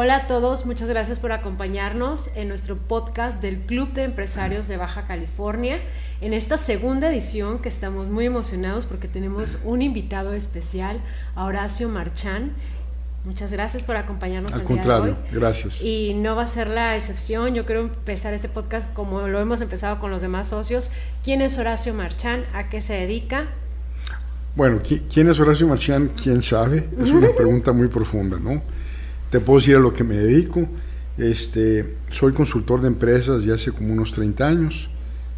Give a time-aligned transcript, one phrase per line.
[0.00, 4.76] Hola a todos, muchas gracias por acompañarnos en nuestro podcast del Club de Empresarios de
[4.76, 5.80] Baja California.
[6.20, 11.00] En esta segunda edición que estamos muy emocionados porque tenemos un invitado especial,
[11.34, 12.52] a Horacio Marchán.
[13.24, 14.52] Muchas gracias por acompañarnos.
[14.52, 15.82] Al contrario, gracias.
[15.82, 17.56] Y no va a ser la excepción.
[17.56, 20.92] Yo quiero empezar este podcast como lo hemos empezado con los demás socios.
[21.24, 22.44] ¿Quién es Horacio Marchán?
[22.54, 23.48] ¿A qué se dedica?
[24.54, 24.80] Bueno,
[25.12, 26.12] ¿quién es Horacio Marchán?
[26.22, 26.88] ¿Quién sabe?
[27.02, 28.77] Es una pregunta muy profunda, ¿no?
[29.30, 30.66] Te puedo decir a lo que me dedico.
[31.18, 34.88] Este, soy consultor de empresas ya hace como unos 30 años.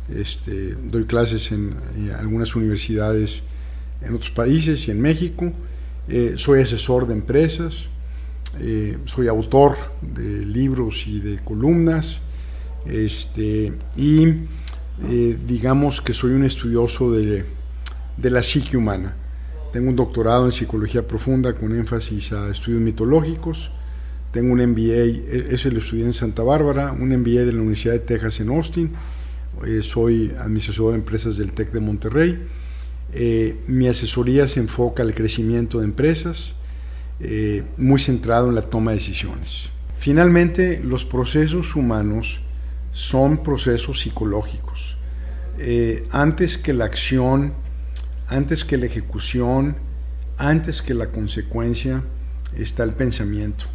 [0.09, 1.75] Este, doy clases en,
[2.17, 3.43] algunas universidades
[4.01, 5.51] en otros países y en México.
[6.09, 7.87] Eh, soy asesor de empresas.
[8.61, 12.21] Eh, soy autor de libros y de columnas.
[12.87, 14.25] Este, y
[15.09, 17.45] eh, digamos que soy un estudioso de,
[18.17, 19.17] de la psique humana.
[19.73, 23.73] Tengo un doctorado en psicología profunda con énfasis a estudios mitológicos
[24.33, 28.01] tengo un MBA, eso lo estudié en Santa Bárbara, un MBA de la Universidad de
[28.01, 28.93] Texas en Austin.
[29.67, 32.47] Eh, soy administrador de empresas del TEC de Monterrey.
[33.13, 36.55] Eh, mi asesoría se enfoca al crecimiento de empresas,
[37.19, 39.71] eh, muy centrado en la toma de decisiones.
[39.99, 42.41] Finalmente, los procesos humanos
[42.93, 44.97] son procesos psicológicos.
[46.13, 47.53] antes que la acción,
[48.29, 49.77] antes que la ejecución,
[50.39, 52.03] antes que la consecuencia,
[52.57, 53.67] está el pensamiento.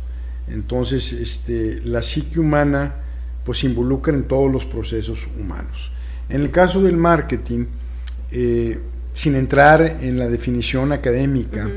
[0.48, 2.96] Entonces, este, la psique humana
[3.44, 5.92] pues involucra en todos los procesos humanos.
[6.30, 7.66] En el caso del marketing,
[8.32, 8.80] eh,
[9.14, 11.70] sin entrar en la definición académica,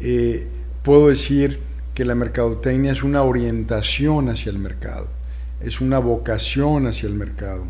[0.00, 0.48] eh,
[0.82, 1.60] puedo decir
[1.94, 5.08] que la mercadotecnia es una orientación hacia el mercado,
[5.60, 7.64] es una vocación hacia el mercado,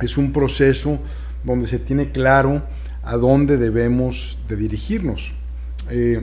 [0.00, 0.98] es un proceso
[1.44, 2.62] donde se tiene claro
[3.02, 5.32] a dónde debemos de dirigirnos.
[5.90, 6.20] Eh,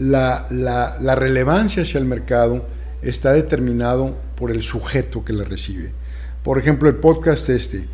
[0.00, 2.64] la, la, relevancia hacia el mercado
[3.02, 5.92] está determinado por el sujeto que la recibe.
[6.42, 7.84] Por ejemplo, el podcast este,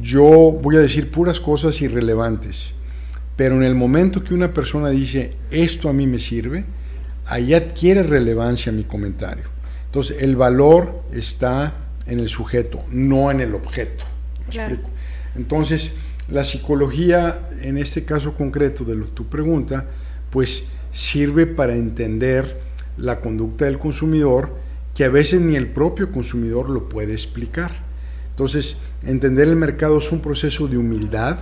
[0.00, 2.72] yo voy a decir puras cosas irrelevantes,
[3.36, 6.64] pero en el momento que una persona dice, esto a mí me sirve,
[7.26, 9.44] ahí adquiere relevancia mi comentario.
[9.84, 11.74] Entonces, el valor está
[12.06, 14.04] en el sujeto, no en el objeto.
[15.36, 15.92] Entonces,
[16.30, 19.84] la psicología, en este caso concreto de tu pregunta,
[20.30, 22.60] pues sirve para entender
[22.96, 24.56] la conducta del consumidor
[24.94, 27.82] que a veces ni el propio consumidor lo puede explicar.
[28.30, 31.38] Entonces, entender el mercado es un proceso de humildad,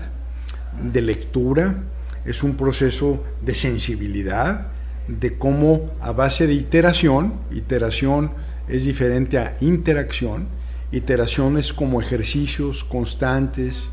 [0.82, 1.84] de lectura,
[2.24, 4.68] es un proceso de sensibilidad,
[5.06, 8.32] de cómo a base de iteración, iteración
[8.68, 10.46] es diferente a interacción,
[10.92, 13.88] iteración es como ejercicios constantes,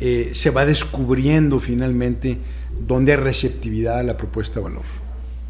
[0.00, 2.38] eh, se va descubriendo finalmente
[2.86, 4.84] dónde hay receptividad a la propuesta de valor.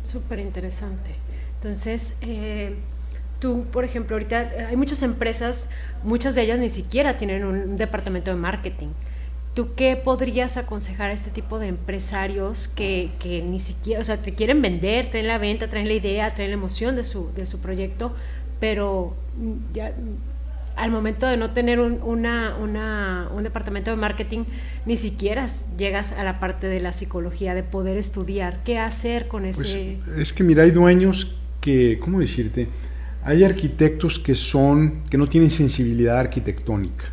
[0.05, 1.11] Súper interesante.
[1.57, 2.75] Entonces, eh,
[3.41, 5.69] tú, por ejemplo, ahorita eh, hay muchas empresas,
[6.05, 8.89] muchas de ellas ni siquiera tienen un departamento de marketing.
[9.55, 14.19] ¿Tú qué podrías aconsejar a este tipo de empresarios que, que, ni siquiera, o sea,
[14.19, 17.45] te quieren vender, traen la venta, traen la idea, traen la emoción de su, de
[17.45, 18.15] su proyecto,
[18.61, 19.15] pero
[19.73, 19.93] ya
[20.79, 24.45] al momento de no tener un, una, un departamento de marketing,
[24.87, 25.47] ni siquiera
[25.77, 28.63] llegas a la parte de la psicología, de poder estudiar.
[28.65, 29.99] ¿Qué hacer con pues, ese...?
[30.17, 32.69] es que mira, hay dueños que, ¿cómo decirte?
[33.25, 37.05] Hay arquitectos que son, que no tienen sensibilidad arquitectónica.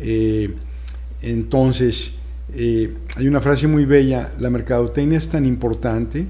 [0.00, 0.54] Eh,
[1.22, 2.12] entonces,
[2.54, 6.26] eh, hay una frase muy bella, la mercadotecnia es tan importante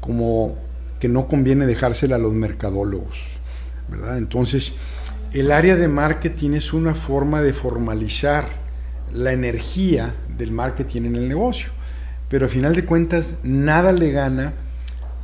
[0.00, 0.58] como
[1.00, 3.18] que no conviene dejársela a los mercadólogos,
[3.88, 4.18] ¿verdad?
[4.18, 4.74] Entonces,
[5.32, 8.46] el área de marketing es una forma de formalizar
[9.14, 11.70] la energía del marketing en el negocio,
[12.28, 14.52] pero a final de cuentas nada le gana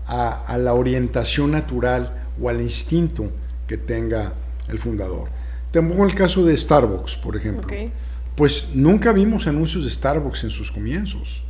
[0.06, 3.30] a, la orientación natural o al instinto
[3.66, 4.32] que tenga
[4.68, 5.28] el fundador.
[5.72, 7.68] Pongo el caso de Starbucks, por ejemplo.
[8.34, 11.42] Pues nunca vimos anuncios de Starbucks en sus comienzos.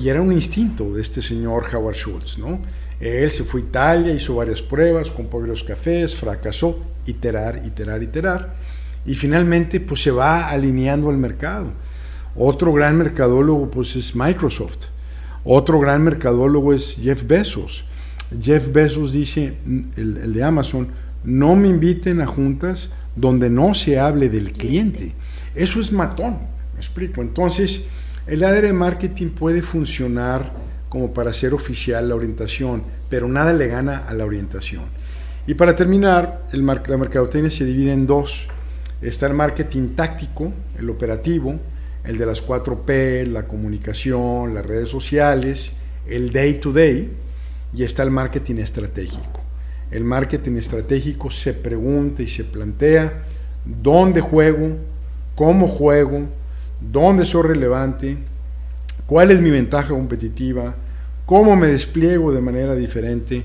[0.00, 2.60] y era un instinto de este señor Howard Schultz, ¿no?
[3.00, 8.54] Él se fue a Italia, hizo varias pruebas, compró varios cafés, fracasó, iterar, iterar, iterar,
[9.04, 11.68] y finalmente pues se va alineando al mercado.
[12.34, 14.86] Otro gran mercadólogo pues es Microsoft.
[15.44, 17.84] Otro gran mercadólogo es Jeff Bezos.
[18.40, 19.56] Jeff Bezos dice,
[19.96, 20.88] el, el de Amazon,
[21.22, 25.14] no me inviten a juntas donde no se hable del cliente.
[25.54, 26.38] Eso es matón,
[26.74, 27.22] me explico.
[27.22, 27.84] Entonces,
[28.26, 30.52] el área de marketing puede funcionar
[30.88, 34.84] como para hacer oficial la orientación, pero nada le gana a la orientación.
[35.46, 38.46] Y para terminar, el la mercadotecnia se divide en dos.
[39.00, 41.54] Está el marketing táctico, el operativo,
[42.02, 45.72] el de las 4P, la comunicación, las redes sociales,
[46.06, 47.12] el day to day,
[47.72, 49.40] y está el marketing estratégico.
[49.92, 53.22] El marketing estratégico se pregunta y se plantea
[53.64, 54.76] dónde juego,
[55.36, 56.22] cómo juego,
[56.80, 58.16] dónde soy relevante,
[59.06, 60.74] cuál es mi ventaja competitiva,
[61.24, 63.44] cómo me despliego de manera diferente.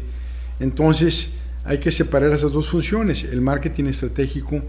[0.60, 1.32] Entonces
[1.64, 3.24] hay que separar esas dos funciones.
[3.24, 4.62] El marketing estratégico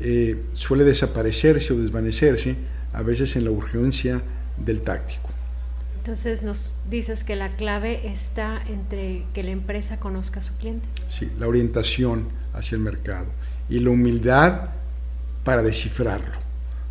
[0.00, 2.56] eh, suele desaparecerse o desvanecerse
[2.92, 4.22] a veces en la urgencia
[4.56, 5.30] del táctico.
[5.98, 10.88] Entonces nos dices que la clave está entre que la empresa conozca a su cliente.
[11.08, 13.26] Sí, la orientación hacia el mercado
[13.68, 14.70] y la humildad
[15.44, 16.34] para descifrarlo,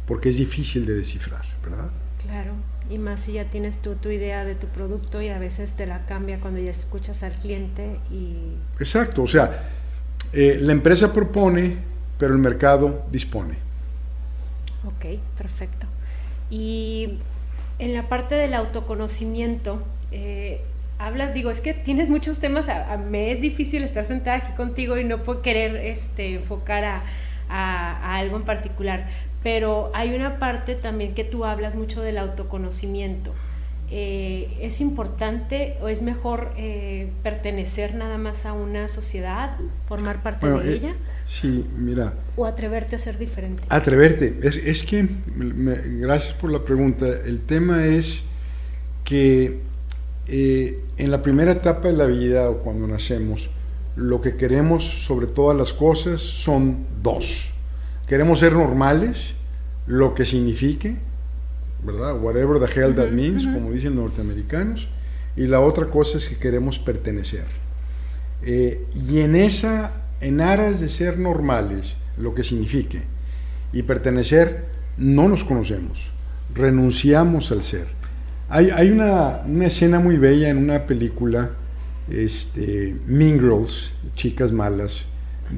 [0.08, 1.90] porque es difícil de descifrar, ¿verdad?
[2.22, 2.54] Claro,
[2.92, 5.86] y más si ya tienes tú tu idea de tu producto y a veces te
[5.86, 8.56] la cambia cuando ya escuchas al cliente y...
[8.80, 9.70] Exacto, o sea,
[10.34, 11.78] eh, la empresa propone,
[12.18, 13.56] pero el mercado dispone.
[14.86, 15.88] Ok, perfecto.
[16.50, 17.20] Y
[17.80, 20.62] en la parte del autoconocimiento, eh,
[21.00, 22.68] hablas, digo, es que tienes muchos temas,
[23.10, 27.04] me es difícil estar sentada aquí contigo y no puedo querer este, enfocar a,
[28.18, 29.08] algo en particular,
[29.44, 33.34] pero hay una parte también que tú hablas mucho del autoconocimiento.
[33.94, 39.58] Eh, ¿Es importante o es mejor eh, pertenecer nada más a una sociedad,
[39.88, 40.96] formar parte de ella?
[41.26, 42.14] Sí, mira.
[42.38, 43.64] O atreverte a ser diferente.
[43.68, 44.40] Atreverte.
[44.44, 45.10] Es, es que,
[46.00, 47.06] gracias por la pregunta.
[47.06, 48.24] El tema es
[49.04, 49.60] que
[50.30, 53.50] eh, en la primera etapa de la vida o cuando nacemos,
[53.98, 57.51] lo que queremos sobre todas las cosas son dos.
[58.12, 59.36] Queremos ser normales,
[59.88, 60.98] lo que signifique,
[61.82, 62.20] ¿verdad?
[62.20, 64.90] Whatever the hell that means, como dicen los norteamericanos.
[65.38, 67.46] Y la otra cosa es que queremos pertenecer.
[68.44, 73.04] Eh, y en esa en aras de ser normales, lo que signifique,
[73.72, 74.66] y pertenecer,
[74.98, 76.10] no nos conocemos,
[76.54, 77.88] renunciamos al ser.
[78.50, 81.52] Hay, una, escena muy bella en una película,
[82.10, 85.06] este, Mean Girls, Chicas Malas,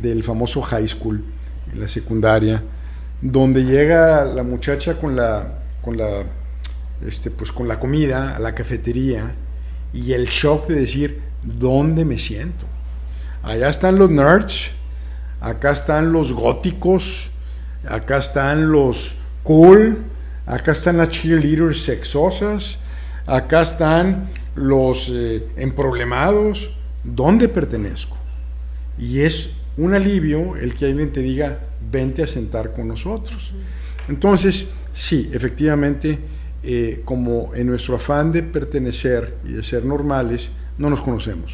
[0.03, 1.23] del famoso high school,
[1.75, 2.63] la secundaria,
[3.21, 6.23] donde llega la muchacha con la, con la,
[7.05, 9.33] este, pues con la comida a la cafetería
[9.93, 12.65] y el shock de decir, ¿dónde me siento?
[13.43, 14.71] Allá están los nerds,
[15.41, 17.29] acá están los góticos,
[17.87, 20.03] acá están los cool,
[20.45, 22.79] acá están las cheerleaders sexosas,
[23.25, 26.69] acá están los eh, emproblemados.
[27.03, 28.17] ¿Dónde pertenezco?
[28.97, 31.59] Y es un alivio el que alguien te diga,
[31.91, 33.53] vente a sentar con nosotros.
[34.07, 36.19] Entonces, sí, efectivamente,
[36.63, 41.53] eh, como en nuestro afán de pertenecer y de ser normales, no nos conocemos.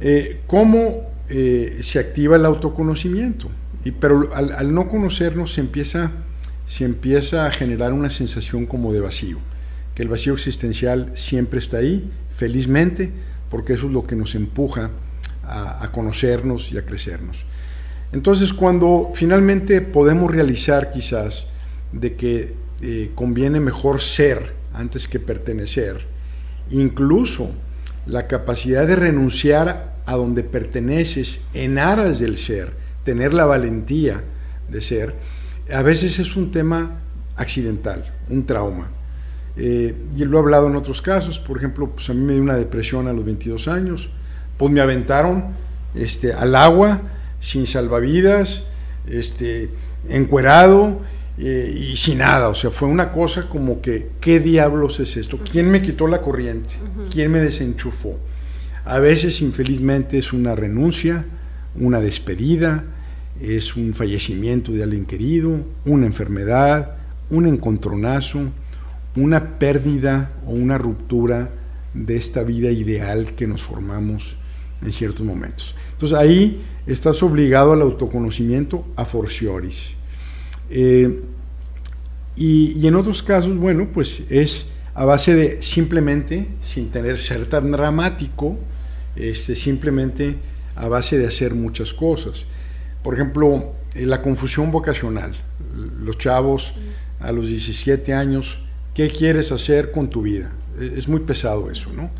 [0.00, 3.48] Eh, ¿Cómo eh, se activa el autoconocimiento?
[3.84, 6.12] Y, pero al, no conocernos se empieza,
[6.66, 9.38] se empieza a generar una sensación como de vacío,
[9.94, 13.10] que el vacío existencial siempre está ahí, felizmente,
[13.50, 14.90] porque eso es lo que nos empuja
[15.48, 17.38] a, conocernos y a crecernos.
[18.12, 21.46] Entonces, cuando finalmente podemos realizar quizás
[21.92, 26.06] de que eh, conviene mejor ser antes que pertenecer,
[26.70, 27.50] incluso
[28.06, 32.72] la capacidad de renunciar a donde perteneces en aras del ser,
[33.04, 34.22] tener la valentía
[34.68, 35.14] de ser,
[35.72, 37.00] a veces es un tema
[37.36, 38.90] accidental, un trauma.
[39.56, 42.42] Eh, y lo he hablado en otros casos, por ejemplo, pues a mí me dio
[42.42, 44.08] una depresión a los 22 años,
[44.58, 45.56] pues me aventaron
[45.94, 47.02] este, al agua
[47.40, 48.64] sin salvavidas,
[49.06, 49.70] este,
[50.08, 51.00] encuerado
[51.38, 55.38] eh, y sin nada, o sea, fue una cosa como que, ¿qué diablos es esto?
[55.50, 56.74] ¿Quién me quitó la corriente?
[57.12, 58.18] ¿Quién me desenchufó?
[58.84, 61.24] A veces, infelizmente, es una renuncia,
[61.76, 62.84] una despedida,
[63.40, 66.96] es un fallecimiento de alguien querido, una enfermedad,
[67.30, 68.40] un encontronazo,
[69.14, 71.50] una pérdida o una ruptura
[71.94, 74.37] de esta vida ideal que nos formamos
[74.82, 75.74] en ciertos momentos.
[75.92, 79.94] Entonces ahí estás obligado al autoconocimiento a forcioris.
[80.70, 81.22] Eh,
[82.36, 87.72] y, en otros casos, bueno, pues es a base de simplemente, sin tener ser tan
[87.72, 88.56] dramático,
[89.16, 90.36] este, simplemente
[90.76, 92.46] a base de hacer muchas cosas.
[93.02, 95.32] Por ejemplo, eh, la confusión vocacional.
[96.00, 96.72] Los chavos
[97.18, 98.58] a los 17 años,
[98.94, 100.52] ¿qué quieres hacer con tu vida?
[100.78, 102.10] E, es muy pesado eso, ¿no?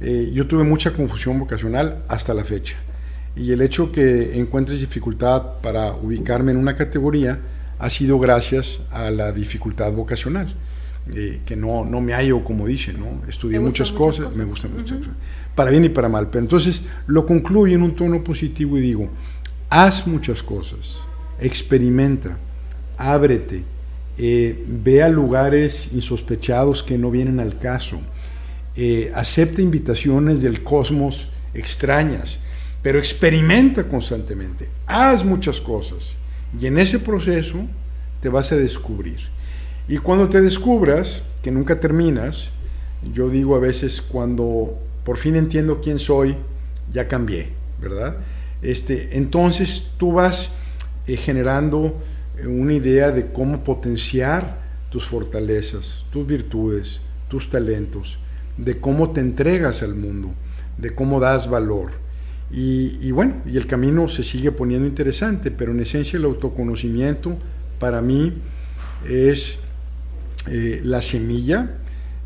[0.00, 2.76] Eh, yo tuve mucha confusión vocacional hasta la fecha.
[3.34, 7.38] Y el hecho que encuentres dificultad para ubicarme en una categoría,
[7.78, 10.54] ha sido gracias a la dificultad vocacional,
[11.14, 13.22] eh, que no, no me hallo como dice, ¿no?
[13.28, 15.14] Estudié muchas cosas, me gustan muchas cosas,
[15.54, 16.30] para bien y para mal.
[16.30, 19.10] Pero entonces lo concluyo en un tono positivo y digo,
[19.68, 20.96] haz muchas cosas,
[21.38, 22.38] experimenta,
[22.96, 23.62] ábrete,
[24.18, 28.00] eh, ve a lugares insospechados que no vienen al caso,
[28.76, 32.38] eh, acepta invitaciones del cosmos extrañas,
[32.82, 36.16] pero experimenta constantemente, haz muchas cosas
[36.58, 37.58] y en ese proceso
[38.20, 39.18] te vas a descubrir.
[39.88, 42.50] Y cuando te descubras, que nunca terminas,
[43.14, 46.36] yo digo a veces cuando por fin entiendo quién soy,
[46.92, 48.16] ya cambié, ¿verdad?
[48.62, 50.50] Este, entonces tú vas
[51.06, 51.96] eh, generando
[52.36, 58.18] eh, una idea de cómo potenciar tus fortalezas, tus virtudes, tus talentos,
[58.56, 60.30] de cómo te entregas al mundo,
[60.78, 61.90] de cómo das valor.
[62.50, 67.36] Y, bueno, y el camino se sigue poniendo interesante, pero en esencia el autoconocimiento
[67.80, 68.34] para mí
[69.08, 69.58] es
[70.48, 71.70] eh, la semilla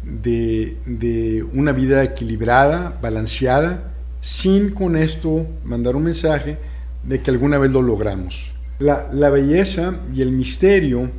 [0.04, 6.58] de, de, una vida equilibrada, balanceada, sin con esto mandar un mensaje
[7.02, 8.52] de que alguna vez lo logramos.
[8.78, 11.10] La, la belleza y el misterio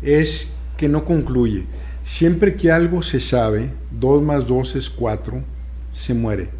[0.00, 1.64] es que no concluye.
[2.04, 5.42] Siempre que algo se sabe, 2 más 2 es 4,
[5.94, 6.50] se muere.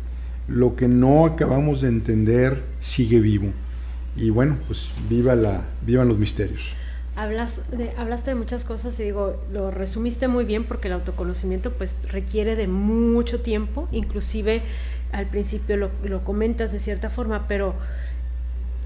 [0.48, 3.48] Lo que no acabamos de entender sigue vivo.
[4.16, 6.62] Y bueno, pues viva la, vivan los misterios.
[7.14, 11.72] Hablas de, hablaste de muchas cosas y digo, lo resumiste muy bien porque el autoconocimiento
[11.72, 14.62] pues requiere de mucho tiempo, inclusive
[15.12, 17.74] al principio lo, lo comentas de cierta forma, pero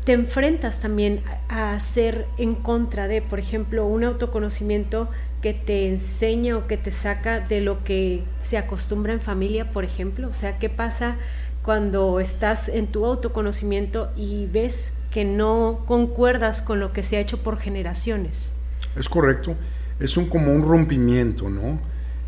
[0.04, 5.08] te enfrentas también a hacer en contra de, por ejemplo, un autoconocimiento
[5.42, 9.84] que te enseña o que te saca de lo que se acostumbra en familia, por
[9.84, 10.28] ejemplo?
[10.28, 11.16] O sea, ¿qué pasa
[11.62, 17.20] cuando estás en tu autoconocimiento y ves que no concuerdas con lo que se ha
[17.20, 18.54] hecho por generaciones?
[18.96, 19.54] Es correcto,
[20.00, 21.78] es un, como un rompimiento, ¿no?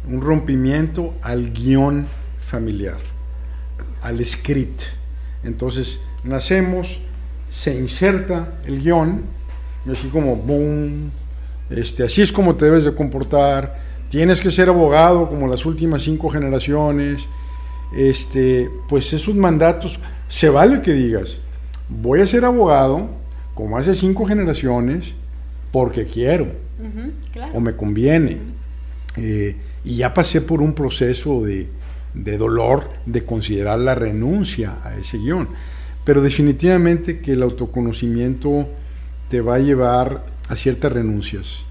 [0.06, 2.98] Un rompimiento al guion familiar,
[4.02, 4.82] al script.
[5.42, 7.00] Entonces, nacemos,
[7.50, 9.24] se inserta el guion,
[9.86, 11.10] y así como boom,
[11.70, 16.02] este, así es como te debes de comportar, tienes que ser abogado como las últimas
[16.02, 17.22] cinco generaciones,
[17.96, 19.98] este, pues esos mandatos,
[20.28, 21.40] se vale que digas,
[21.88, 23.08] voy a ser abogado
[23.54, 25.14] como hace cinco generaciones
[25.72, 26.48] porque quiero
[27.52, 28.38] o me conviene.
[29.16, 31.68] Eh, y ya pasé por un proceso de,
[32.14, 35.48] de dolor de considerar la renuncia a ese guion.
[36.04, 38.68] Pero definitivamente que el autoconocimiento
[39.28, 41.64] te va a llevar a ciertas renuncias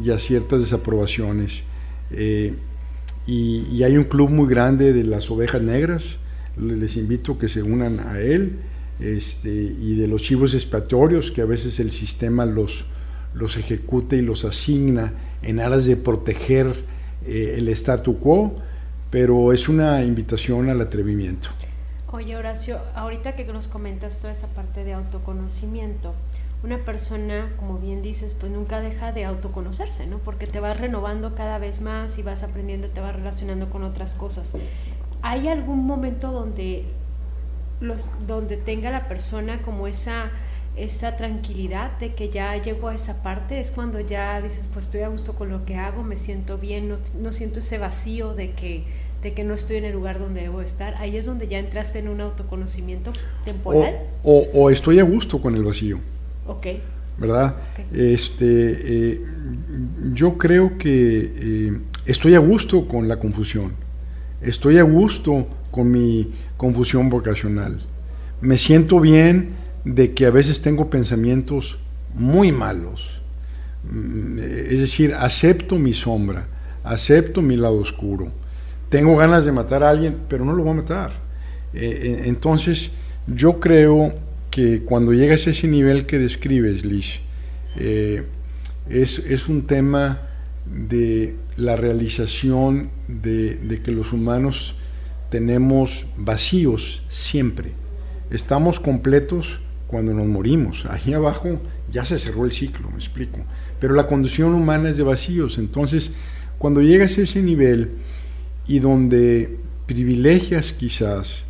[0.00, 1.62] y a ciertas desaprobaciones.
[2.10, 2.54] Eh,
[3.26, 6.18] y, hay un club muy grande de las ovejas negras,
[6.56, 8.58] les invito a que se unan a él,
[9.00, 12.84] este, y de los chivos expiatorios, que a veces el sistema los,
[13.34, 15.12] los ejecuta y los asigna
[15.42, 16.72] en aras de proteger
[17.26, 18.54] eh, el statu quo,
[19.10, 21.48] pero es una invitación al atrevimiento.
[22.12, 26.14] Oye Horacio, ahorita que nos comentas toda esta parte de autoconocimiento,
[26.66, 30.18] una persona, como bien dices, pues nunca deja de autoconocerse, ¿no?
[30.18, 34.16] Porque te vas renovando cada vez más y vas aprendiendo, te vas relacionando con otras
[34.16, 34.54] cosas.
[35.22, 36.84] ¿Hay algún momento donde,
[37.80, 40.32] los, donde tenga la persona como esa,
[40.76, 43.60] esa tranquilidad de que ya llegó a esa parte?
[43.60, 46.88] Es cuando ya dices, pues estoy a gusto con lo que hago, me siento bien,
[46.88, 48.82] no, no siento ese vacío de que,
[49.22, 50.96] de que no estoy en el lugar donde debo estar.
[50.96, 53.12] Ahí es donde ya entraste en un autoconocimiento
[53.44, 54.00] temporal.
[54.24, 56.00] o, o estoy a gusto con el vacío.
[56.46, 56.66] Ok.
[57.18, 57.56] ¿Verdad?
[57.92, 59.20] Este, eh,
[60.12, 63.72] yo creo que eh, estoy a gusto con la confusión.
[64.42, 67.80] Estoy a gusto con mi confusión vocacional.
[68.40, 69.50] Me siento bien
[69.84, 71.78] de que a veces tengo pensamientos
[72.14, 73.20] muy malos.
[73.90, 76.46] Mm, es decir, acepto mi sombra,
[76.84, 78.30] acepto mi lado oscuro.
[78.90, 81.12] Tengo ganas de matar a alguien, pero no lo voy a matar.
[81.72, 82.92] Eh, entonces,
[83.26, 84.25] yo creo
[84.56, 87.18] que cuando llegas a ese nivel que describes, Liz,
[87.76, 88.24] eh,
[88.88, 90.22] es, un tema
[90.64, 94.74] de la realización de, que los humanos
[95.28, 97.72] tenemos vacíos siempre.
[98.30, 100.86] Estamos completos cuando nos morimos.
[100.86, 101.60] Ahí abajo
[101.92, 103.40] ya se cerró el ciclo, me explico.
[103.78, 105.58] Pero la condición humana es de vacíos.
[105.58, 106.12] Entonces,
[106.56, 107.90] cuando llegas a ese nivel
[108.66, 111.45] y donde privilegias quizás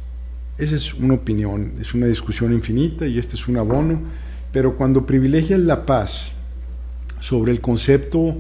[0.59, 4.01] esa es una opinión, es una discusión infinita y este es un abono,
[4.53, 6.33] pero cuando privilegias la paz
[7.21, 8.37] sobre el concepto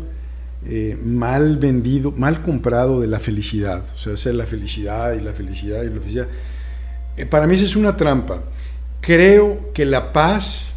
[0.65, 5.33] eh, mal vendido, mal comprado de la felicidad, o sea, hacer la felicidad y la
[5.33, 6.29] felicidad y la felicidad,
[7.17, 8.43] eh, para mí esa es una trampa.
[9.01, 10.69] Creo que la paz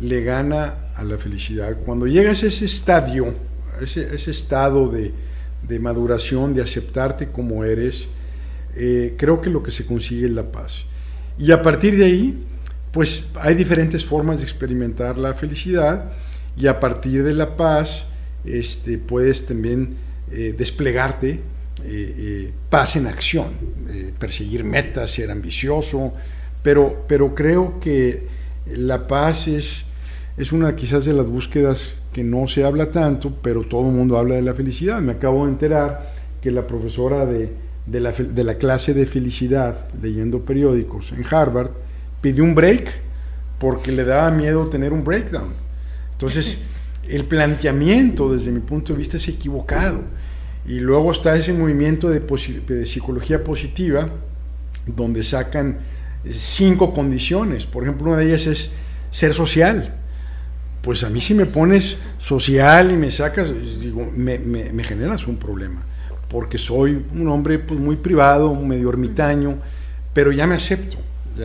[0.00, 1.76] le gana a la felicidad.
[1.84, 3.34] Cuando llegas a ese estadio,
[3.80, 5.12] ese, ese estado de,
[5.68, 8.08] de maduración, de aceptarte como eres,
[8.76, 10.84] eh, creo que lo que se consigue es la paz.
[11.38, 12.44] Y a partir de ahí,
[12.92, 16.12] pues hay diferentes formas de experimentar la felicidad
[16.56, 18.04] y a partir de la paz
[18.44, 19.96] este, puedes también
[20.30, 21.40] eh, desplegarte
[21.84, 23.52] eh, paz en acción,
[24.18, 26.12] perseguir metas, ser ambicioso,
[26.62, 28.26] pero, pero creo que
[28.66, 29.84] la paz es,
[30.36, 34.18] es una quizás de las búsquedas que no se habla tanto, pero todo el mundo
[34.18, 35.00] habla de la felicidad.
[35.00, 37.52] Me acabo de enterar que la profesora de,
[37.86, 41.70] de, la, de la clase de felicidad, leyendo periódicos en Harvard,
[42.20, 42.90] pidió un break
[43.58, 45.48] porque le daba miedo tener un breakdown.
[46.12, 46.58] Entonces,
[47.08, 50.02] el planteamiento desde mi punto de vista es equivocado.
[50.66, 54.10] Y luego está ese movimiento de, de psicología positiva,
[54.86, 55.78] donde sacan
[56.32, 57.66] cinco condiciones.
[57.66, 58.70] Por ejemplo, una de ellas es
[59.12, 59.94] ser social.
[60.82, 65.36] Pues a mí si me pones social y me sacas, digo, me, me, generas un
[65.36, 65.82] problema,
[66.28, 69.56] porque soy un hombre pues, muy privado, medio ermitaño,
[70.12, 70.96] pero ya me acepto.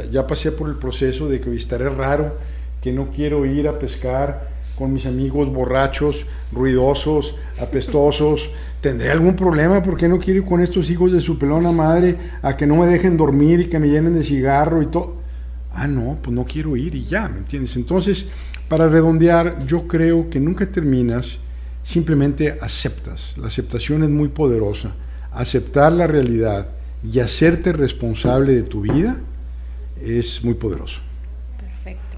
[0.10, 2.38] Ya, pasé por el proceso de que estaré raro,
[2.82, 8.50] que no quiero ir a pescar con mis amigos borrachos, ruidosos, apestosos.
[8.80, 9.84] ¿Tendré algún problema?
[9.84, 12.78] ¿Por qué no quiero ir con estos hijos de su pelona madre a que no
[12.78, 15.18] me dejen dormir y que me llenen de cigarro y todo?
[15.74, 17.76] Ah, no, pues no quiero ir y ya, ¿me entiendes?
[17.76, 18.30] Entonces,
[18.68, 21.38] para redondear, yo creo que nunca terminas,
[21.84, 23.38] simplemente aceptas.
[23.38, 24.94] La aceptación es muy poderosa.
[25.32, 26.68] Aceptar la realidad
[27.04, 29.18] y hacerte responsable de tu vida
[30.00, 31.00] es muy poderoso.
[31.58, 32.18] Perfecto.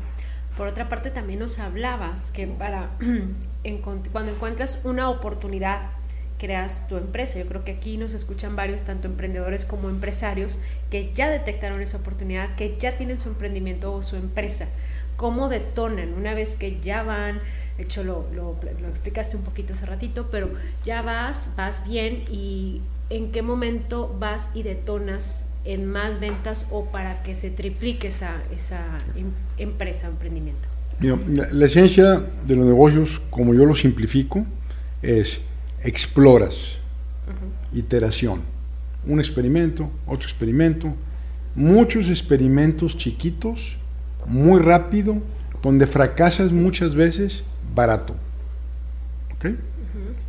[0.57, 2.91] Por otra parte, también nos hablabas que para
[4.11, 5.91] cuando encuentras una oportunidad,
[6.37, 7.39] creas tu empresa.
[7.39, 11.97] Yo creo que aquí nos escuchan varios, tanto emprendedores como empresarios, que ya detectaron esa
[11.97, 14.67] oportunidad, que ya tienen su emprendimiento o su empresa.
[15.15, 17.39] ¿Cómo detonan una vez que ya van?
[17.77, 20.49] De hecho, lo, lo, lo explicaste un poquito hace ratito, pero
[20.85, 26.85] ya vas, vas bien y en qué momento vas y detonas en más ventas o
[26.85, 30.67] para que se triplique esa, esa em, empresa, emprendimiento?
[30.99, 34.45] la, esencia de los negocios, como yo lo simplifico,
[35.01, 35.41] es
[35.83, 36.79] exploras,
[37.73, 38.41] iteración,
[39.05, 40.93] un experimento, otro experimento,
[41.55, 43.77] muchos experimentos chiquitos,
[44.25, 45.21] muy rápido,
[45.61, 48.15] donde fracasas muchas veces, barato.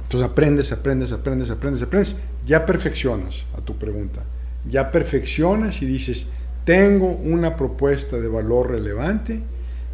[0.03, 4.23] Entonces aprendes, aprendes, aprendes, aprendes, aprendes, ya perfeccionas a tu pregunta
[4.71, 6.27] ya perfeccionas y dices,
[6.65, 9.41] tengo una propuesta de valor relevante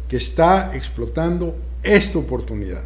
[0.07, 2.83] que está explotando esta oportunidad.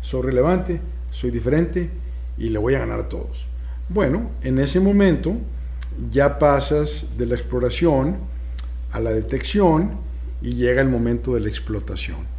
[0.00, 1.90] Soy relevante, soy diferente
[2.38, 3.46] y le voy a ganar a todos.
[3.88, 5.34] Bueno, en ese momento
[6.10, 8.16] ya pasas de la exploración
[8.90, 9.92] a la detección
[10.40, 12.31] y llega el momento de la explotación.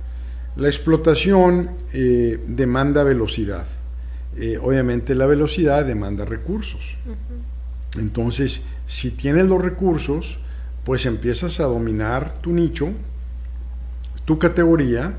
[0.55, 3.65] La explotación eh, demanda velocidad.
[4.37, 6.81] Eh, obviamente la velocidad demanda recursos.
[7.97, 10.37] Entonces, si tienes los recursos,
[10.83, 12.89] pues empiezas a dominar tu nicho,
[14.25, 15.13] tu categoría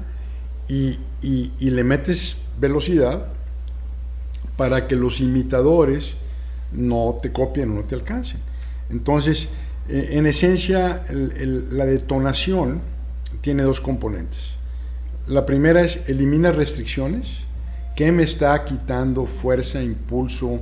[0.69, 0.99] y,
[1.59, 3.29] le metes velocidad
[4.57, 6.17] para que los imitadores
[6.73, 8.41] no te copien o no te alcancen.
[8.91, 9.49] Entonces,
[9.89, 12.81] e, en esencia, la detonación
[13.41, 14.57] tiene dos componentes.
[15.27, 17.45] La primera es elimina restricciones.
[17.97, 20.61] ¿Qué me está quitando fuerza, impulso?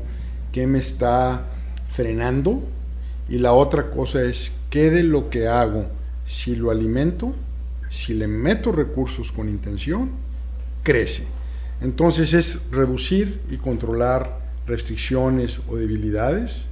[0.52, 1.46] ¿Qué me está
[1.90, 2.62] frenando?
[3.28, 5.86] Y la otra cosa es, ¿qué de lo que hago,
[6.24, 7.34] si lo alimento,
[7.90, 10.10] si le meto recursos con intención,
[10.84, 11.24] crece?
[11.80, 16.66] Entonces es reducir y controlar restricciones o debilidades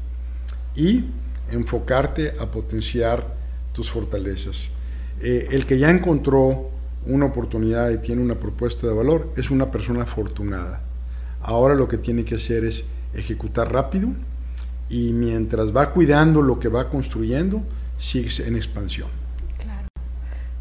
[0.76, 1.06] y
[1.50, 3.34] enfocarte a potenciar
[3.72, 4.70] tus fortalezas.
[5.20, 6.70] Eh, el que ya encontró
[7.06, 10.82] una oportunidad y tiene una propuesta de valor es una persona afortunada.
[11.42, 12.84] Ahora lo que tiene que hacer es
[13.14, 14.10] ejecutar rápido,
[14.90, 17.62] y mientras va cuidando lo que va construyendo,
[17.96, 19.08] sigue en expansión.
[19.56, 19.86] Claro.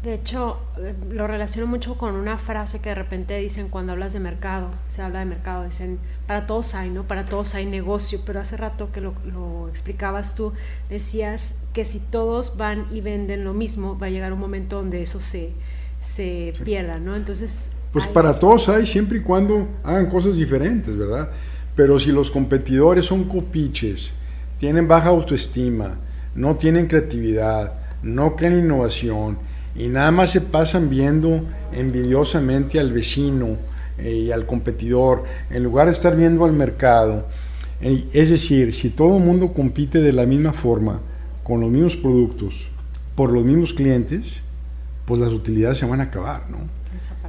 [0.04, 4.12] De hecho, eh, lo relaciono mucho con una frase que de repente dicen cuando hablas
[4.12, 5.98] de mercado, se habla de mercado, dicen,
[6.28, 7.02] para todos hay, ¿no?
[7.02, 10.52] Para todos hay negocio, pero hace rato que lo, explicabas tú,
[10.88, 15.02] decías que si todos van y venden lo mismo, va a llegar un momento donde
[15.02, 15.52] eso se,
[16.00, 17.14] se pierda, ¿no?
[17.14, 17.70] Entonces...
[17.92, 21.30] Pues para todos hay, siempre y cuando hagan cosas diferentes, ¿verdad?
[21.74, 24.10] Pero si los competidores son copiches,
[24.58, 25.98] tienen baja autoestima,
[26.34, 29.38] no tienen creatividad, no creen innovación
[29.74, 33.56] y nada más se pasan viendo envidiosamente al vecino
[33.98, 37.26] eh, y al competidor en lugar de estar viendo al mercado.
[37.80, 41.00] Eh, es decir, si todo el mundo compite de la misma forma,
[41.42, 42.54] con los mismos productos,
[43.14, 44.40] por los mismos clientes,
[45.10, 46.58] pues las utilidades se van a acabar, ¿no?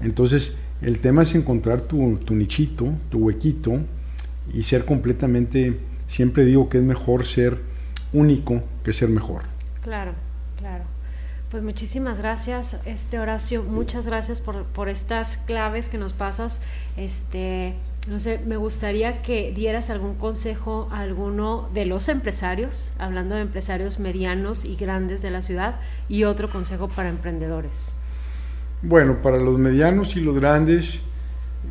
[0.01, 3.79] Entonces, el tema es encontrar tu, tu nichito, tu huequito
[4.53, 7.57] y ser completamente siempre digo que es mejor ser
[8.13, 9.45] único que ser mejor.
[9.81, 10.13] Claro,
[10.59, 10.83] claro.
[11.49, 16.61] Pues muchísimas gracias, este Horacio, muchas gracias por, por estas claves que nos pasas.
[16.97, 17.73] Este,
[18.07, 23.41] No sé, me gustaría que dieras algún consejo a alguno de los empresarios, hablando de
[23.41, 25.75] empresarios medianos y grandes de la ciudad,
[26.09, 27.97] y otro consejo para emprendedores.
[28.81, 31.01] Bueno, para los medianos y los grandes,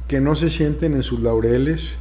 [0.06, 1.96] que no se sienten en sus laureles,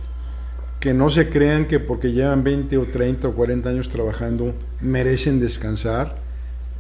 [0.80, 5.40] que no se crean que porque llevan 20 o 30 o 40 años trabajando merecen
[5.40, 6.18] descansar,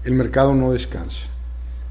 [0.03, 1.25] el mercado no descansa.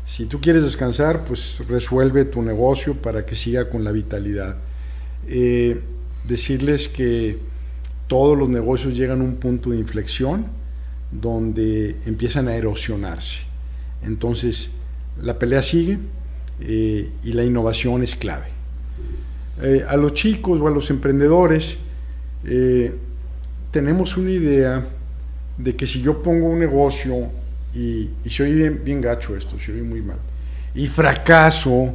[0.06, 4.56] Si tú quieres descansar, pues resuelve tu negocio para que siga con la vitalidad.
[5.26, 5.80] Eh,
[6.24, 7.38] decirles que
[8.06, 10.46] todos los negocios llegan a un punto de inflexión
[11.10, 13.40] donde empiezan a erosionarse.
[14.02, 14.70] Entonces,
[15.22, 15.98] la pelea sigue
[16.60, 18.46] eh, y la innovación es clave.
[19.62, 21.76] Eh, a los chicos o a los emprendedores,
[23.72, 24.86] tenemos una idea
[25.58, 27.28] de que si yo pongo un negocio
[27.74, 30.18] y, y se oye bien, gacho esto, se oye muy mal,
[30.74, 31.94] y fracaso,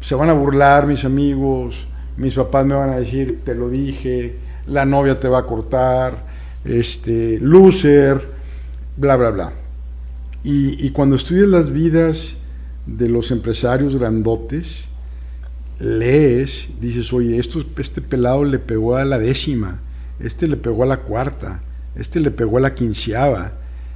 [0.00, 4.36] se van a burlar mis amigos, mis papás me van a decir, te lo dije,
[4.66, 6.26] la novia te va a cortar,
[6.64, 8.20] este, loser,
[8.96, 9.52] bla, bla, bla.
[10.44, 12.36] Y, y cuando estudias las vidas
[12.86, 14.84] de los empresarios grandotes,
[15.78, 19.80] lees, dices, oye, esto, este pelado le pegó a la décima,
[20.20, 21.62] este le pegó a la cuarta,
[21.94, 23.52] este le pegó a la quinceava.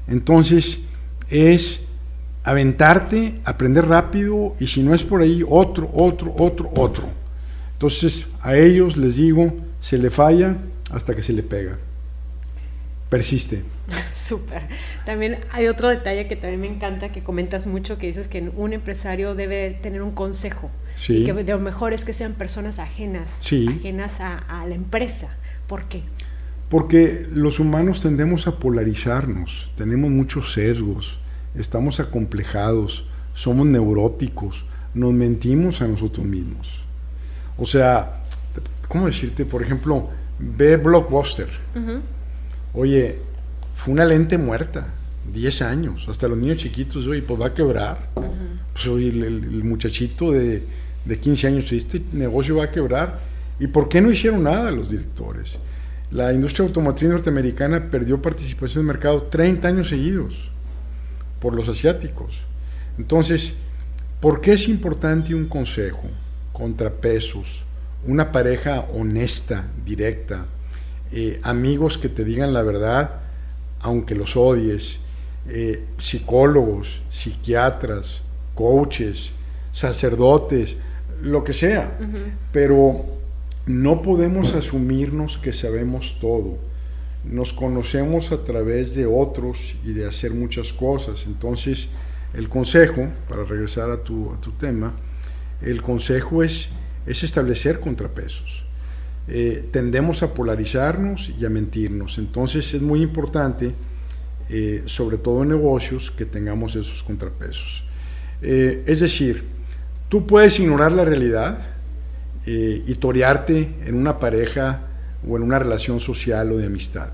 [0.08, 0.80] Entonces
[1.30, 1.80] es
[2.44, 7.04] aventarte, aprender rápido y si no es por ahí, otro, otro, otro, otro.
[7.74, 10.56] Entonces a ellos les digo, se le falla
[10.92, 11.78] hasta que se le pega.
[13.08, 13.62] Persiste.
[14.14, 14.62] Súper.
[15.04, 18.72] También hay otro detalle que también me encanta, que comentas mucho, que dices que un
[18.72, 20.70] empresario debe tener un consejo.
[20.94, 21.18] Sí.
[21.18, 23.66] Y que lo mejor es que sean personas ajenas, Sí.
[23.68, 25.36] ajenas a, a la empresa.
[25.66, 26.02] ¿Por qué?
[26.68, 31.18] Porque los humanos tendemos a polarizarnos, tenemos muchos sesgos,
[31.54, 36.68] estamos acomplejados, somos neuróticos, nos mentimos a nosotros mismos.
[37.58, 38.22] O sea,
[38.88, 39.44] ¿cómo decirte?
[39.44, 40.08] Por ejemplo,
[40.38, 41.48] ve Blockbuster.
[42.74, 43.18] Oye,
[43.74, 44.88] fue una lente muerta,
[45.32, 48.08] 10 años, hasta los niños chiquitos, oye, pues va a quebrar.
[48.72, 50.62] Pues oye, el muchachito de,
[51.04, 53.20] de 15 años, este negocio va a quebrar.
[53.58, 55.58] ¿Y por qué no hicieron nada los directores?
[56.10, 60.50] La industria automotriz norteamericana perdió participación en el mercado 30 años seguidos
[61.40, 62.34] por los asiáticos.
[62.98, 63.54] Entonces,
[64.20, 66.04] ¿por qué es importante un consejo,
[66.52, 67.64] contrapesos,
[68.06, 70.46] una pareja honesta, directa,
[71.12, 73.20] eh, amigos que te digan la verdad,
[73.80, 75.00] aunque los odies,
[75.48, 78.22] eh, psicólogos, psiquiatras,
[78.54, 79.32] coaches,
[79.72, 80.76] sacerdotes,
[81.22, 81.98] lo que sea,
[82.52, 83.04] pero
[83.66, 86.69] no podemos asumirnos que sabemos todo.
[87.24, 91.24] Nos conocemos a través de otros y de hacer muchas cosas.
[91.26, 91.88] Entonces,
[92.34, 94.94] el consejo, para regresar a tu, a tu tema,
[95.62, 96.70] el consejo es,
[97.06, 98.64] es establecer contrapesos.
[99.28, 102.18] Eh, tendemos a polarizarnos y a mentirnos.
[102.18, 103.72] Entonces, es muy importante,
[104.48, 107.84] eh, sobre todo en negocios, que tengamos esos contrapesos.
[108.42, 109.44] Eh, es decir,
[110.08, 111.66] tú puedes ignorar la realidad,
[112.46, 114.89] y torearte en una pareja
[115.28, 117.10] o en una relación social o de amistad.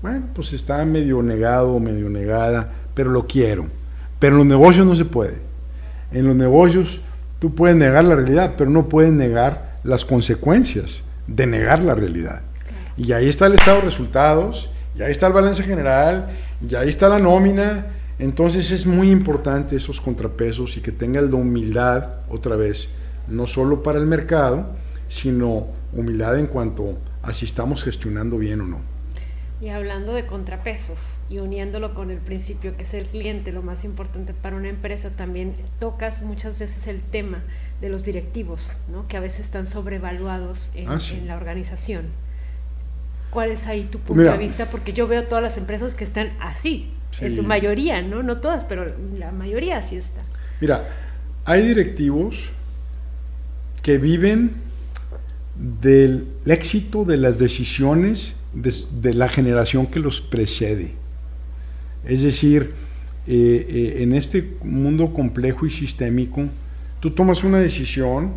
[0.00, 3.66] Bueno, pues está medio negado o medio negada, pero lo quiero.
[4.18, 5.40] Pero en los negocios no se puede.
[6.12, 7.02] En los negocios
[7.38, 12.42] tú puedes negar la realidad, pero no puedes negar las consecuencias de negar la realidad.
[12.96, 16.28] Y ahí está el estado de resultados, y ahí está el balance general,
[16.68, 17.86] y ahí está la nómina.
[18.18, 22.88] Entonces es muy importante esos contrapesos y que tengas la humildad, otra vez,
[23.28, 24.66] no solo para el mercado,
[25.08, 26.86] sino humildad en cuanto a
[27.32, 28.80] si estamos gestionando bien o no.
[29.60, 33.84] Y hablando de contrapesos y uniéndolo con el principio que es el cliente, lo más
[33.84, 37.44] importante para una empresa, también tocas muchas veces el tema
[37.80, 39.06] de los directivos, ¿no?
[39.06, 41.14] que a veces están sobrevaluados en, Ah, sí.
[41.14, 42.06] en la organización.
[43.30, 44.32] ¿Cuál es ahí tu punto Mira.
[44.32, 44.66] de vista?
[44.66, 47.36] Porque yo veo todas las empresas que están así, en Sí.
[47.36, 48.22] su mayoría, ¿no?
[48.24, 50.22] No todas, pero la mayoría así está.
[50.60, 50.88] Mira,
[51.44, 52.36] hay directivos
[53.82, 54.54] que viven
[55.62, 60.94] del éxito de las decisiones de, la generación que los precede.
[62.04, 62.72] Es decir,
[63.28, 66.46] eh, eh, en este mundo complejo y sistémico,
[66.98, 68.32] tú tomas una decisión,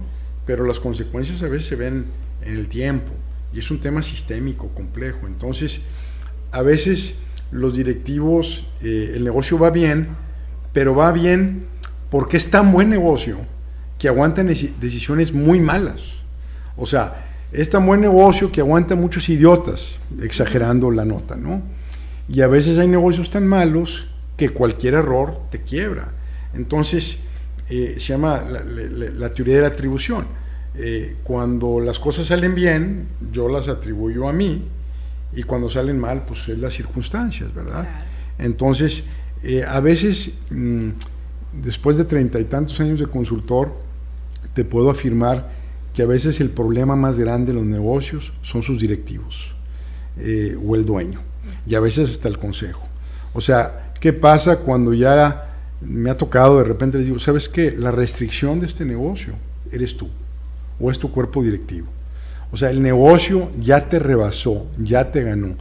[0.45, 2.05] pero las consecuencias a veces se ven
[2.43, 3.11] en el tiempo.
[3.51, 5.25] Y es un tema sistémico, complejo.
[5.25, 5.81] Entonces,
[6.51, 7.15] a veces
[7.51, 10.09] los directivos, eh, el negocio va bien,
[10.73, 11.65] pero va bien
[12.11, 13.39] porque es tan buen negocio
[13.97, 16.24] que aguantan deci- decisiones muy malas.
[16.77, 21.61] O sea, es tan buen negocio que aguanta muchos idiotas, exagerando la nota, ¿no?
[22.27, 26.11] Y a veces hay negocios tan malos que cualquier error te quiebra.
[26.53, 27.19] Entonces,
[27.69, 30.25] eh, se llama la, la- la teoría de la atribución.
[30.75, 34.63] Eh, cuando las cosas salen bien, yo las atribuyo a mí
[35.33, 37.87] y cuando salen mal, pues es las circunstancias, ¿verdad?
[38.37, 39.05] Entonces,
[39.43, 40.89] eh, a veces, mm,
[41.63, 43.71] después de treinta y tantos años de consultor,
[44.53, 45.54] te puedo afirmar
[45.95, 49.55] que a veces el problema más grande de los negocios son sus directivos
[50.19, 51.21] eh, o el dueño,
[51.65, 52.85] y a veces hasta el consejo.
[53.33, 57.71] O sea, ¿qué pasa cuando ya me ha tocado de repente les digo, ¿sabes qué?
[57.71, 59.35] La restricción de este negocio
[59.71, 60.09] eres tú
[60.79, 61.87] o es tu cuerpo directivo.
[62.51, 65.55] O sea, el negocio ya te rebasó, ya te ganó.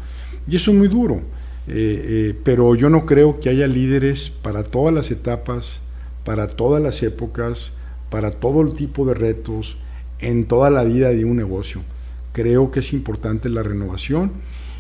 [0.47, 1.23] Y eso es muy duro.
[1.67, 5.81] Eh, eh, pero yo no creo que haya líderes para todas las etapas,
[6.25, 7.73] para todas las épocas,
[8.11, 9.79] para todo el tipo de retos,
[10.21, 11.83] en toda la vida de un negocio.
[12.33, 14.33] Creo que es importante la renovación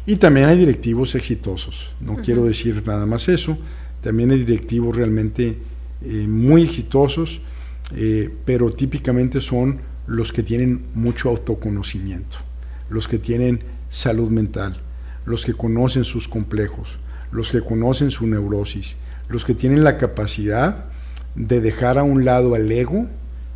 [0.06, 1.92] y también hay directivos exitosos.
[2.00, 3.58] No quiero decir nada más eso.
[4.02, 5.56] También hay directivos realmente
[6.02, 7.40] eh, muy exitosos,
[8.44, 12.38] pero típicamente son los que tienen mucho autoconocimiento,
[12.90, 14.76] los que tienen salud mental,
[15.24, 16.88] los que conocen sus complejos,
[17.32, 18.96] los que conocen su neurosis,
[19.28, 20.86] los que tienen la capacidad
[21.34, 23.06] de dejar a un lado al ego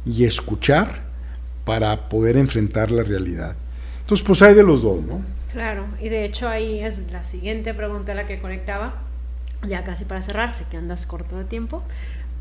[0.06, 1.07] y escuchar
[1.68, 3.54] para poder enfrentar la realidad.
[4.00, 5.22] Entonces, pues hay de los dos, ¿no?
[5.52, 8.94] Claro, y de hecho ahí es la siguiente pregunta a la que conectaba,
[9.66, 11.82] ya casi para cerrarse, que andas corto de tiempo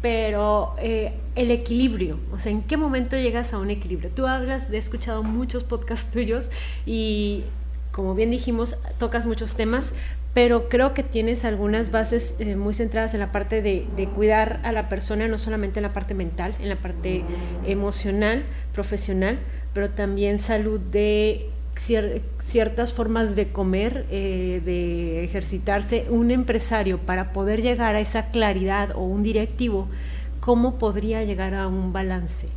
[0.01, 4.11] pero eh, el equilibrio, o sea, ¿en qué momento llegas a un equilibrio?
[4.11, 6.49] Tú hablas, he escuchado muchos podcasts tuyos
[6.85, 7.43] y,
[7.91, 9.93] como bien dijimos, tocas muchos temas,
[10.33, 14.71] pero creo que tienes algunas bases eh, muy centradas en la parte de, cuidar a
[14.71, 17.23] la persona, no solamente en la parte mental, en la parte
[17.65, 19.39] emocional, profesional,
[19.73, 21.49] pero también salud de
[22.39, 28.95] ciertas formas de comer, eh, de ejercitarse, un empresario para poder llegar a esa claridad
[28.95, 29.87] o un directivo,
[30.39, 32.47] ¿cómo podría llegar a un balance?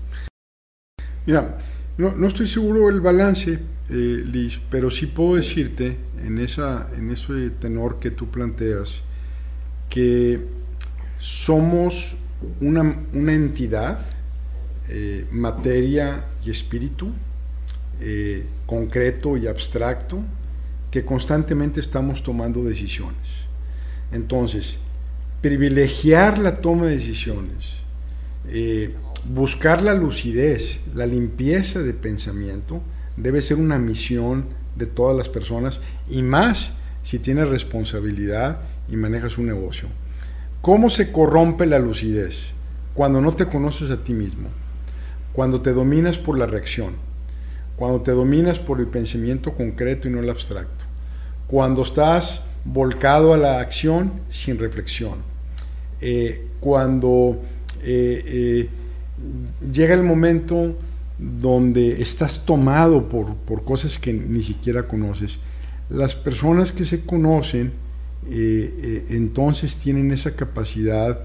[1.26, 1.59] Mira,
[2.00, 3.58] no, estoy seguro del balance,
[3.90, 9.02] eh, Liz, pero sí puedo decirte en, esa, en ese tenor que tú planteas
[9.90, 10.40] que
[11.18, 12.16] somos
[12.60, 14.00] una, entidad,
[14.88, 17.12] eh, materia y espíritu,
[18.00, 20.22] eh, concreto y abstracto
[20.90, 23.28] que constantemente estamos tomando decisiones.
[24.10, 24.78] Entonces,
[25.42, 27.76] privilegiar la toma de decisiones,
[29.28, 32.83] buscar la lucidez, la limpieza de pensamiento,
[33.16, 39.38] debe ser una misión de todas las personas y más si tienes responsabilidad y manejas
[39.38, 39.88] un negocio.
[40.61, 42.52] ¿Cómo se corrompe la lucidez?
[42.94, 44.48] Cuando no te conoces a ti mismo,
[45.33, 47.11] cuando te dominas por la reacción
[47.80, 50.85] cuando te dominas por el pensamiento concreto y no el abstracto,
[51.46, 55.14] cuando estás volcado a la acción sin reflexión,
[56.02, 57.40] eh, cuando
[57.83, 58.68] eh, eh,
[59.72, 60.76] llega el momento
[61.18, 65.38] donde estás tomado por, por, cosas que ni siquiera conoces,
[65.90, 67.72] las personas que se conocen
[68.26, 71.20] entonces tienen esa capacidad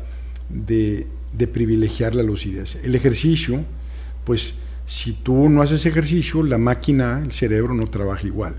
[0.49, 2.77] de privilegiar la lucidez.
[2.83, 3.63] El ejercicio,
[4.23, 4.53] pues,
[4.87, 8.55] si tú no haces ejercicio, la máquina, el cerebro no trabaja igual.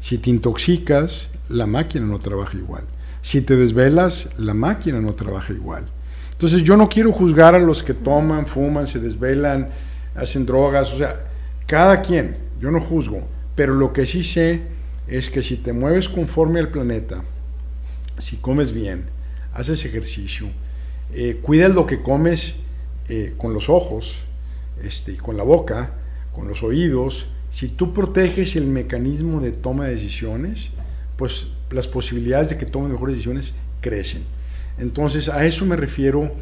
[0.00, 2.84] Si te intoxicas, la máquina no trabaja igual.
[3.22, 5.86] Si te desvelas, la máquina no trabaja igual.
[6.36, 9.70] Entonces yo no quiero juzgar a los que toman, fuman, se desvelan,
[10.14, 11.16] hacen drogas, o sea,
[11.66, 14.60] cada quien, yo no juzgo, pero lo que sí sé
[15.08, 17.22] es que si te mueves conforme al planeta,
[18.18, 19.06] si comes bien,
[19.54, 20.48] haces ejercicio,
[21.14, 22.56] eh, cuidas lo que comes
[23.08, 24.24] eh, con los ojos,
[24.82, 25.92] este, con la boca,
[26.34, 30.68] con los oídos, si tú proteges el mecanismo de toma de decisiones,
[31.16, 34.35] pues las posibilidades de que tomen mejores decisiones crecen.
[34.78, 36.32] Entonces, a eso me refiero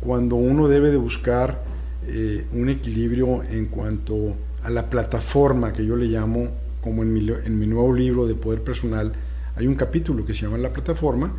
[0.00, 1.62] cuando uno debe de buscar
[2.06, 6.48] eh, un equilibrio en cuanto a la plataforma que yo le llamo,
[6.80, 9.12] como en mi, en mi nuevo libro de Poder Personal,
[9.56, 11.32] hay un capítulo que se llama La plataforma,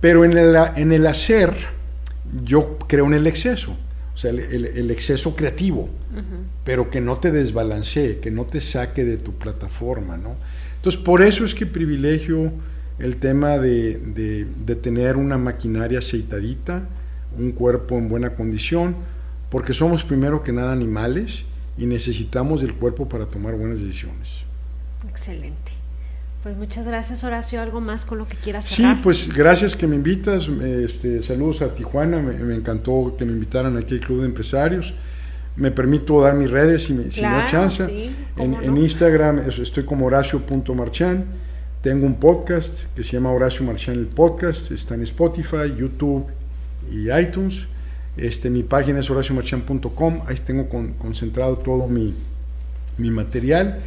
[0.00, 1.54] pero en el, en el hacer
[2.44, 3.76] yo creo en el exceso.
[4.14, 5.88] O sea, el, exceso creativo,
[6.62, 10.36] pero que no te desbalancee, que no te saque de tu plataforma, ¿no?
[10.76, 12.52] Entonces, por eso es que privilegio
[12.98, 14.46] el tema de,
[14.82, 16.82] tener una maquinaria aceitadita,
[17.36, 18.94] un cuerpo en buena condición,
[19.50, 21.44] porque somos primero que nada animales
[21.76, 24.44] y necesitamos del cuerpo para tomar buenas decisiones.
[25.08, 25.72] Excelente.
[26.42, 27.62] Pues muchas gracias, Horacio.
[27.62, 28.96] ¿Algo más con lo que quieras cerrar?
[28.96, 30.46] Sí, pues gracias que me invitas.
[30.46, 32.20] Este, saludos a Tijuana.
[32.20, 34.92] Me, encantó que me invitaran aquí al Club de Empresarios.
[35.56, 38.10] Me permito dar mis redes si me, da chance.
[38.36, 41.24] en, Instagram estoy como horacio.marchan.
[41.84, 44.70] Tengo un podcast que se llama Horacio Marchán el Podcast.
[44.70, 46.24] Está en Spotify, YouTube
[46.90, 47.66] y iTunes.
[48.16, 52.14] Este, mi página es horaciomarchan.com, ahí tengo concentrado todo mi,
[52.96, 53.80] mi material.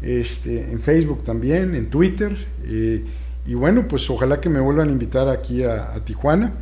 [0.00, 2.36] Este, en Facebook también, en Twitter.
[2.66, 3.04] Eh,
[3.44, 6.52] y bueno, pues ojalá que me vuelvan a invitar aquí a, Tijuana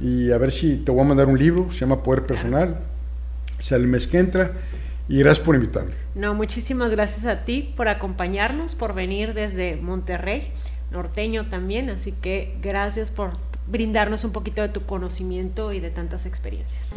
[0.00, 2.78] y a ver si te voy a mandar un libro, se llama Poder Personal,
[3.58, 4.52] sale el mes que entra
[5.08, 5.92] y gracias por invitarme.
[6.14, 10.52] No, muchísimas gracias a ti por acompañarnos, por venir desde Monterrey,
[10.90, 13.32] norteño también, así que gracias por
[13.66, 16.94] brindarnos un poquito de tu conocimiento y de tantas experiencias.